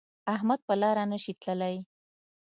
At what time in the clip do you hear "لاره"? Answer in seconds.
0.81-1.03